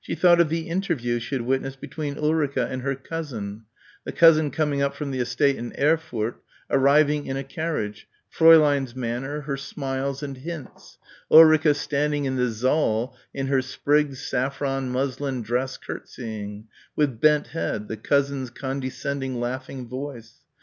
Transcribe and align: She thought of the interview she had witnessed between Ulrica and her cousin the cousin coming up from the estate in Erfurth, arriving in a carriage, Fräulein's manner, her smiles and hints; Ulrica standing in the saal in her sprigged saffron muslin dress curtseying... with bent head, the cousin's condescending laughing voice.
She 0.03 0.15
thought 0.15 0.41
of 0.41 0.49
the 0.49 0.67
interview 0.67 1.19
she 1.19 1.35
had 1.35 1.43
witnessed 1.43 1.79
between 1.79 2.17
Ulrica 2.17 2.65
and 2.65 2.81
her 2.81 2.95
cousin 2.95 3.65
the 4.03 4.11
cousin 4.11 4.49
coming 4.49 4.81
up 4.81 4.95
from 4.95 5.11
the 5.11 5.19
estate 5.19 5.57
in 5.57 5.73
Erfurth, 5.77 6.39
arriving 6.71 7.27
in 7.27 7.37
a 7.37 7.43
carriage, 7.43 8.07
Fräulein's 8.35 8.95
manner, 8.95 9.41
her 9.41 9.55
smiles 9.57 10.23
and 10.23 10.37
hints; 10.37 10.97
Ulrica 11.29 11.75
standing 11.75 12.25
in 12.25 12.35
the 12.35 12.51
saal 12.51 13.15
in 13.31 13.45
her 13.45 13.61
sprigged 13.61 14.17
saffron 14.17 14.89
muslin 14.89 15.43
dress 15.43 15.77
curtseying... 15.77 16.63
with 16.95 17.21
bent 17.21 17.49
head, 17.49 17.87
the 17.87 17.95
cousin's 17.97 18.49
condescending 18.49 19.39
laughing 19.39 19.87
voice. 19.87 20.39